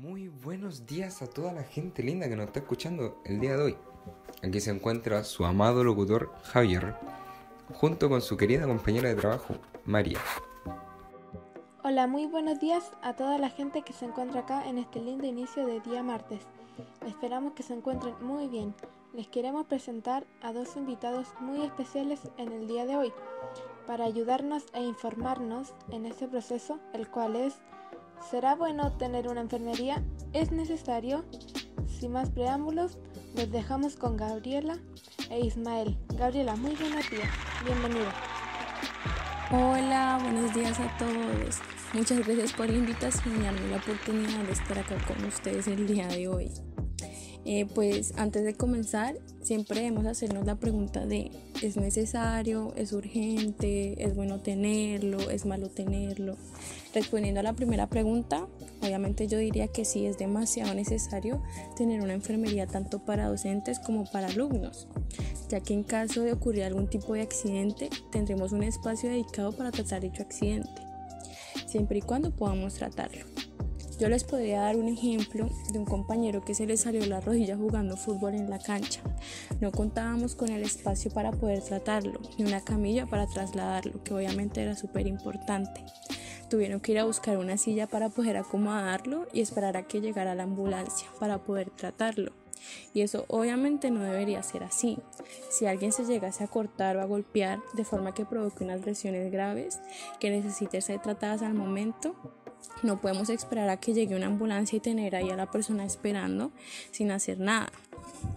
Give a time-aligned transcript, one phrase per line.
[0.00, 3.62] Muy buenos días a toda la gente linda que nos está escuchando el día de
[3.62, 3.76] hoy.
[4.42, 6.96] Aquí se encuentra su amado locutor Javier,
[7.74, 9.54] junto con su querida compañera de trabajo,
[9.84, 10.18] María.
[11.84, 15.28] Hola, muy buenos días a toda la gente que se encuentra acá en este lindo
[15.28, 16.40] inicio de día martes.
[17.06, 18.74] Esperamos que se encuentren muy bien.
[19.12, 23.12] Les queremos presentar a dos invitados muy especiales en el día de hoy
[23.86, 27.60] para ayudarnos e informarnos en este proceso, el cual es
[28.30, 30.02] ¿Será bueno tener una enfermería?
[30.32, 31.24] ¿Es necesario?
[31.86, 32.98] Sin más preámbulos,
[33.36, 34.78] los dejamos con Gabriela
[35.30, 35.98] e Ismael.
[36.16, 37.30] Gabriela, muy buenos días.
[37.64, 38.12] Bienvenida.
[39.50, 41.60] Hola, buenos días a todos.
[41.92, 45.86] Muchas gracias por la invitación y darme la oportunidad de estar acá con ustedes el
[45.86, 46.50] día de hoy.
[47.46, 51.30] Eh, pues antes de comenzar, siempre debemos hacernos la pregunta de
[51.62, 52.72] ¿es necesario?
[52.74, 54.02] ¿Es urgente?
[54.02, 55.30] ¿Es bueno tenerlo?
[55.30, 56.36] ¿Es malo tenerlo?
[56.94, 58.46] Respondiendo a la primera pregunta,
[58.80, 61.42] obviamente yo diría que sí es demasiado necesario
[61.76, 64.88] tener una enfermería tanto para docentes como para alumnos,
[65.50, 69.70] ya que en caso de ocurrir algún tipo de accidente tendremos un espacio dedicado para
[69.70, 70.80] tratar dicho accidente,
[71.66, 73.33] siempre y cuando podamos tratarlo.
[73.98, 77.56] Yo les podría dar un ejemplo de un compañero que se le salió la rodilla
[77.56, 79.00] jugando fútbol en la cancha.
[79.60, 84.62] No contábamos con el espacio para poder tratarlo, ni una camilla para trasladarlo, que obviamente
[84.62, 85.84] era súper importante.
[86.50, 90.34] Tuvieron que ir a buscar una silla para poder acomodarlo y esperar a que llegara
[90.34, 92.32] la ambulancia para poder tratarlo.
[92.94, 94.98] Y eso obviamente no debería ser así.
[95.50, 99.30] Si alguien se llegase a cortar o a golpear de forma que provoque unas lesiones
[99.30, 99.78] graves
[100.18, 102.16] que necesiten ser tratadas al momento,
[102.82, 106.52] no podemos esperar a que llegue una ambulancia y tener ahí a la persona esperando
[106.90, 107.70] sin hacer nada.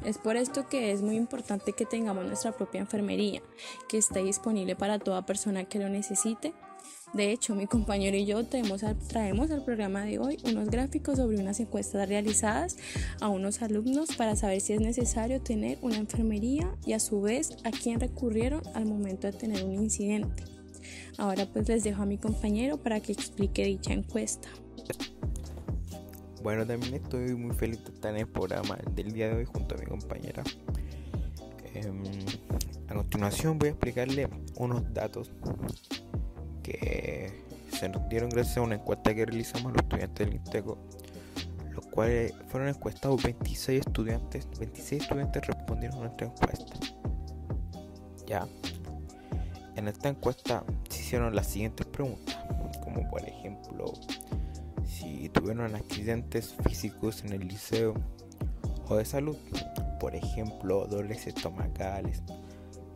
[0.05, 3.41] Es por esto que es muy importante que tengamos nuestra propia enfermería,
[3.89, 6.53] que esté disponible para toda persona que lo necesite.
[7.13, 11.39] De hecho, mi compañero y yo traemos al, traemos programa de hoy unos gráficos sobre
[11.39, 12.77] unas encuestas realizadas
[13.21, 17.51] a unos alumnos para saber si es necesario tener una enfermería y a su vez
[17.63, 20.56] a quién recurrieron al momento de tener un incidente.
[21.17, 24.49] Ahora pues les dejo a mi compañero para que explique dicha encuesta.
[26.43, 29.75] Bueno, también estoy muy feliz de estar en el programa del día de hoy junto
[29.75, 30.43] a mi compañera.
[31.73, 32.03] Em,
[32.87, 35.31] a continuación voy a explicarle unos datos
[36.63, 37.31] que
[37.71, 40.77] se nos dieron gracias a una encuesta que realizamos los estudiantes del INTECO,
[41.71, 46.73] los cuales fueron encuestados 26 estudiantes, 26 estudiantes respondieron a nuestra encuesta.
[48.25, 48.47] Ya,
[49.77, 52.37] en esta encuesta se hicieron las siguientes preguntas,
[52.83, 53.93] como por ejemplo,
[54.83, 57.93] si tuvieron accidentes físicos en el liceo
[58.89, 59.37] o de salud,
[59.99, 62.23] por ejemplo, dolores estomacales,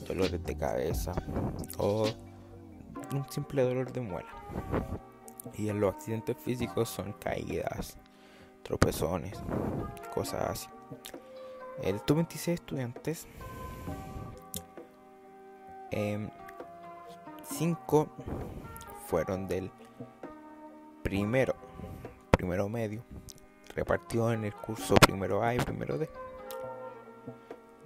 [0.07, 1.13] dolores de cabeza
[1.77, 2.07] o
[3.13, 4.29] un simple dolor de muela.
[5.57, 7.97] Y en los accidentes físicos son caídas,
[8.63, 9.37] tropezones,
[10.13, 10.67] cosas así.
[11.83, 13.27] Estos 26 estudiantes
[15.91, 16.29] eh,
[17.51, 18.07] 5
[19.07, 19.71] fueron del
[21.03, 21.55] primero,
[22.31, 23.03] primero medio,
[23.75, 26.09] repartido en el curso primero A y primero D.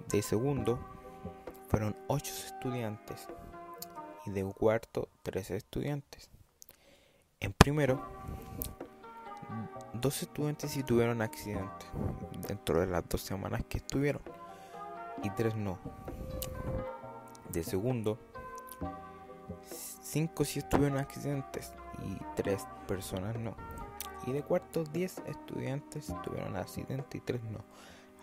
[0.08, 0.78] De segundo
[1.68, 3.28] fueron 8 estudiantes
[4.24, 6.30] y de cuarto 13 estudiantes.
[7.40, 8.00] En primero,
[9.94, 11.86] dos estudiantes sí tuvieron accidente
[12.48, 14.22] dentro de las dos semanas que estuvieron
[15.22, 15.78] y tres no.
[17.52, 18.18] De segundo,
[20.06, 21.72] 5 si estuvieron accidentes
[22.04, 23.56] y 3 personas no.
[24.26, 27.64] Y de cuarto 10 estudiantes tuvieron accidente y 3 no.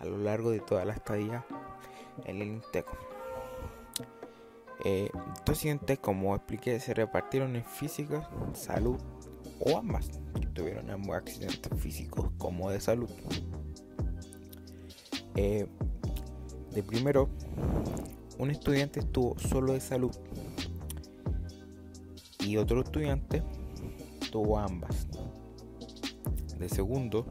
[0.00, 1.44] A lo largo de toda la estadía
[2.24, 2.96] en el INTECO.
[4.84, 8.96] Eh, estos accidentes, como expliqué, se repartieron en física, salud
[9.60, 10.10] o ambas.
[10.54, 13.10] Tuvieron ambos accidentes físicos como de salud.
[15.36, 15.66] Eh,
[16.70, 17.28] de primero,
[18.38, 20.12] un estudiante estuvo solo de salud
[22.44, 23.42] y otro estudiante
[24.30, 25.06] tuvo ambas.
[26.58, 27.26] De segundo,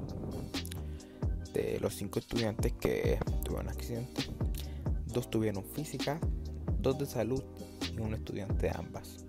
[1.53, 4.23] de los cinco estudiantes que tuvieron accidente,
[5.07, 6.19] dos tuvieron física,
[6.79, 7.43] dos de salud
[7.95, 9.25] y un estudiante de ambas.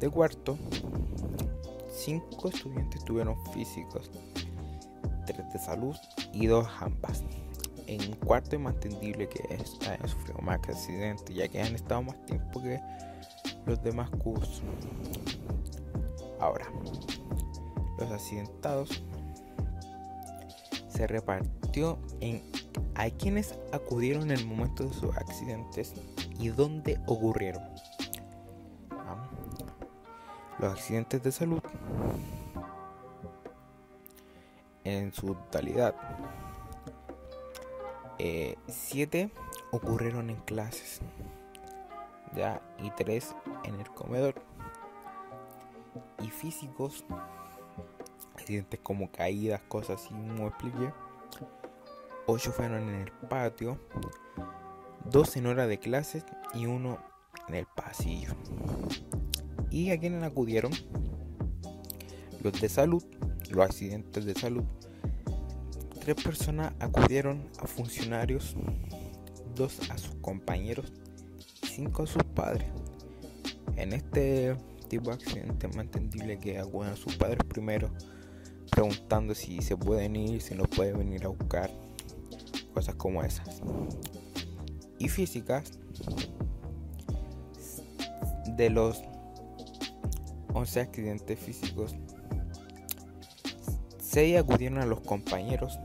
[0.00, 0.58] De cuarto,
[1.92, 4.10] cinco estudiantes tuvieron físicos,
[5.26, 5.94] tres de salud
[6.32, 7.22] y dos ambas.
[7.86, 12.24] En cuarto es más entendible que hayan sufrido más accidentes, ya que han estado más
[12.24, 12.80] tiempo que
[13.66, 14.62] los demás cursos.
[16.38, 16.66] Ahora,
[17.98, 19.02] los accidentados
[20.88, 22.42] se repartió en
[22.94, 25.94] a quienes acudieron en el momento de sus accidentes
[26.38, 27.62] y dónde ocurrieron.
[30.58, 31.62] Los accidentes de salud
[34.84, 35.94] en su totalidad.
[38.18, 39.30] Eh, siete
[39.72, 41.00] ocurrieron en clases,
[42.36, 43.34] ya, y tres
[43.64, 44.34] en el comedor.
[46.22, 47.04] Y físicos,
[48.34, 50.92] accidentes como caídas, cosas así, como expliqué.
[52.26, 53.78] Ocho fueron en el patio,
[55.04, 56.24] dos en hora de clases
[56.54, 56.98] y uno
[57.48, 58.34] en el pasillo.
[59.70, 60.72] ¿Y a quienes acudieron?
[62.42, 63.04] Los de salud,
[63.50, 64.64] los accidentes de salud.
[66.00, 68.56] Tres personas acudieron a funcionarios,
[69.54, 70.92] dos a sus compañeros
[71.62, 72.68] y cinco a sus padres.
[73.80, 74.54] En este
[74.88, 77.90] tipo de accidente es más entendible que acudan a sus padres primero,
[78.70, 81.70] preguntando si se pueden ir, si no pueden venir a buscar,
[82.74, 83.62] cosas como esas.
[84.98, 85.78] Y físicas,
[88.54, 89.02] de los
[90.52, 91.96] 11 accidentes físicos,
[93.98, 95.78] 6 acudieron a los compañeros,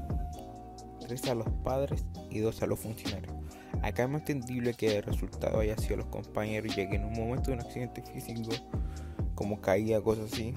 [0.99, 3.34] 3 a los padres y 2 a los funcionarios.
[3.85, 7.13] Acá es más entendible que el resultado haya sido los compañeros, ya que en un
[7.13, 8.49] momento de un accidente físico,
[9.35, 10.55] como caída, cosas así,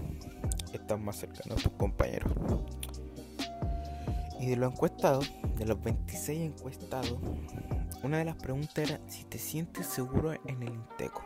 [0.72, 2.32] están más cercanos a tus compañeros.
[4.40, 7.18] Y de los encuestados, de los 26 encuestados,
[8.02, 11.22] una de las preguntas era si te sientes seguro en el Inteco.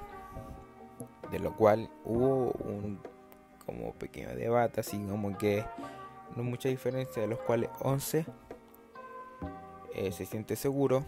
[1.31, 2.99] De lo cual hubo un
[3.65, 5.65] como pequeño debate, así como que
[6.35, 8.27] no mucha diferencia, de los cuales 11
[9.95, 11.05] eh, se siente seguro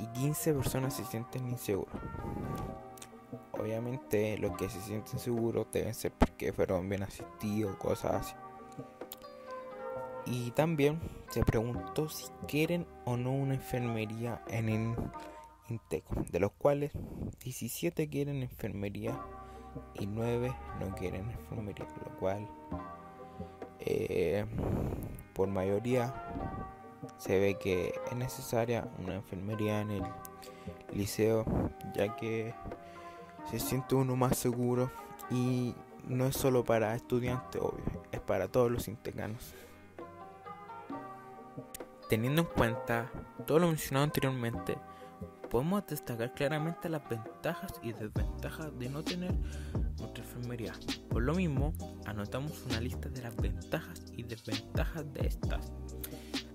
[0.00, 1.94] y 15 personas se sienten inseguros.
[3.52, 8.34] Obviamente los que se sienten seguros deben ser porque fueron bien asistidos, cosas así.
[10.26, 11.00] Y también
[11.30, 14.96] se preguntó si quieren o no una enfermería en el
[15.68, 16.90] Inteco, de los cuales
[17.44, 19.20] 17 quieren enfermería
[19.94, 22.48] y 9 no quieren enfermería, lo cual
[23.78, 24.44] eh,
[25.32, 26.12] por mayoría
[27.20, 30.02] se ve que es necesaria una enfermería en el
[30.94, 31.44] liceo,
[31.94, 32.54] ya que
[33.50, 34.90] se siente uno más seguro
[35.30, 35.74] y
[36.08, 39.54] no es solo para estudiantes, obvio, es para todos los integranos.
[42.08, 43.12] Teniendo en cuenta
[43.46, 44.78] todo lo mencionado anteriormente,
[45.50, 49.34] podemos destacar claramente las ventajas y desventajas de no tener
[49.98, 50.72] nuestra enfermería.
[51.10, 51.74] Por lo mismo,
[52.06, 55.70] anotamos una lista de las ventajas y desventajas de estas.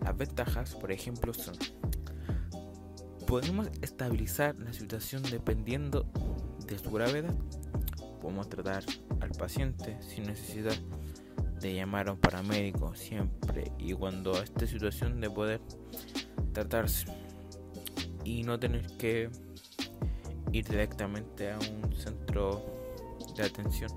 [0.04, 1.56] Las ventajas, por ejemplo, son
[3.26, 6.06] podemos estabilizar la situación dependiendo
[6.68, 7.34] de su gravedad.
[8.22, 8.84] Podemos tratar
[9.20, 10.76] al paciente sin necesidad
[11.60, 15.62] de llamar a un paramédico siempre y cuando esta situación de poder
[16.54, 17.08] tratarse
[18.24, 19.30] y no tener que
[20.52, 22.64] ir directamente a un centro
[23.36, 23.92] de atención.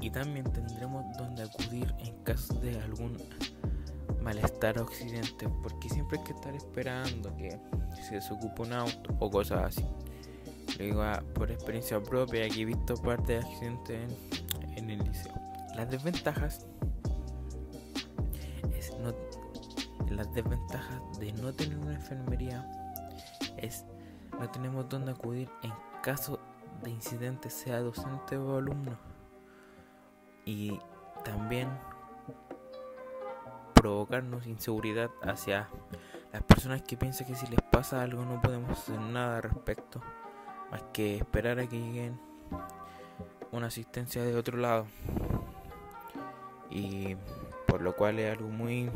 [0.00, 3.16] Y también tendremos donde acudir en caso de algún
[4.28, 7.58] malestar o accidente, porque siempre hay que estar esperando que
[8.02, 9.86] se desocupe un auto o cosas así.
[10.78, 11.02] Lo digo
[11.34, 14.12] por experiencia propia, que he visto parte de accidentes
[14.76, 15.32] en, el liceo.
[15.74, 16.66] Las desventajas
[18.76, 19.14] es no,
[20.10, 22.70] las desventajas de no tener una enfermería
[23.56, 23.86] es
[24.38, 25.72] no tenemos dónde acudir en
[26.02, 26.38] caso
[26.82, 28.98] de incidente, sea docente o alumno.
[30.44, 30.78] Y
[31.24, 31.70] también
[33.78, 35.68] provocarnos inseguridad hacia
[36.32, 40.02] las personas que piensan que si les pasa algo no podemos hacer nada al respecto,
[40.70, 42.20] más que esperar a que lleguen
[43.52, 44.86] una asistencia de otro lado.
[46.70, 47.16] Y
[47.66, 48.90] por lo cual es algo muy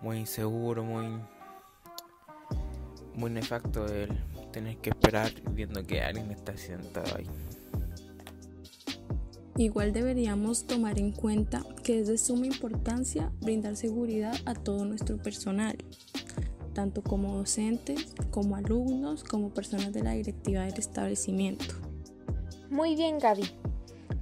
[0.00, 1.20] muy inseguro, muy
[3.14, 4.16] muy nefasto el
[4.52, 7.28] tener que esperar viendo que alguien está sentado ahí.
[9.58, 15.18] Igual deberíamos tomar en cuenta que es de suma importancia brindar seguridad a todo nuestro
[15.18, 15.76] personal,
[16.74, 21.74] tanto como docentes, como alumnos, como personas de la directiva del establecimiento.
[22.70, 23.50] Muy bien, Gaby.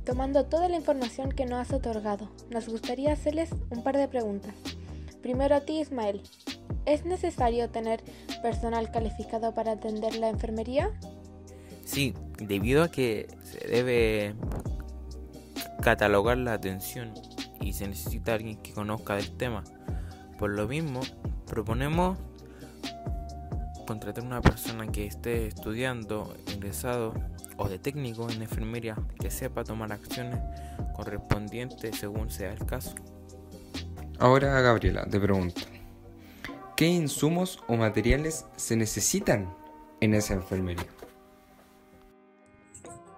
[0.07, 4.55] Tomando toda la información que nos has otorgado, nos gustaría hacerles un par de preguntas.
[5.21, 6.23] Primero a ti, Ismael.
[6.87, 8.01] ¿Es necesario tener
[8.41, 10.99] personal calificado para atender la enfermería?
[11.85, 14.35] Sí, debido a que se debe
[15.87, 17.15] catalogar la atención
[17.61, 19.63] y se necesita alguien que conozca del tema.
[20.37, 21.01] Por lo mismo,
[21.47, 22.19] proponemos
[23.87, 27.15] contratar una persona que esté estudiando, ingresado
[27.57, 30.41] o de técnico en enfermería que sepa tomar acciones
[30.97, 32.97] correspondientes según sea el caso.
[34.19, 35.61] Ahora, Gabriela, te pregunto,
[36.75, 39.55] ¿qué insumos o materiales se necesitan
[40.01, 40.89] en esa enfermería?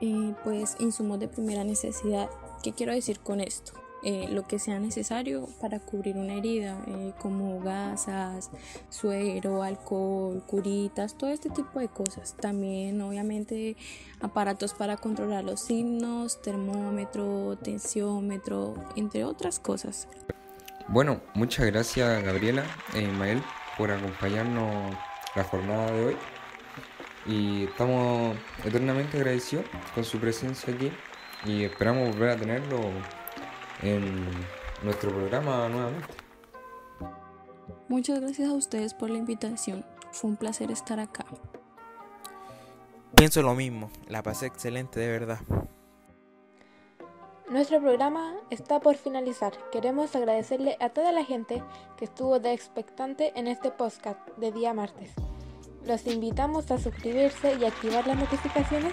[0.03, 2.29] Eh, pues insumos de primera necesidad.
[2.63, 3.73] ¿Qué quiero decir con esto?
[4.03, 8.51] eh, lo que sea necesario para cubrir una herida, eh, como gasas,
[8.91, 12.37] suero, alcohol, curitas, todo este tipo de cosas.
[12.41, 13.77] También obviamente
[14.21, 20.09] aparatos para controlar los signos, termómetro, tensiómetro, entre otras cosas.
[20.87, 23.43] Bueno, muchas gracias Gabriela e Ismael
[23.77, 24.95] por acompañarnos
[25.35, 26.17] la jornada de hoy
[27.27, 30.91] y estamos eternamente agradecidos con su presencia aquí
[31.45, 32.79] y esperamos volver a tenerlo
[33.83, 34.25] en
[34.83, 36.15] nuestro programa nuevamente.
[37.89, 39.85] Muchas gracias a ustedes por la invitación.
[40.13, 41.25] Fue un placer estar acá.
[43.15, 45.41] Pienso lo mismo, la pasé excelente de verdad.
[47.49, 49.55] Nuestro programa está por finalizar.
[49.73, 51.63] Queremos agradecerle a toda la gente
[51.97, 55.13] que estuvo de expectante en este podcast de día martes.
[55.87, 58.93] Los invitamos a suscribirse y activar las notificaciones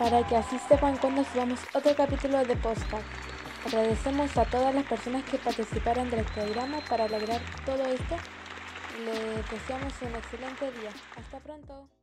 [0.00, 3.04] para que así sepan cuando subamos otro capítulo de podcast.
[3.66, 8.16] Agradecemos a todas las personas que participaron del programa para lograr todo esto.
[9.04, 10.90] Les deseamos un excelente día.
[11.18, 11.99] Hasta pronto.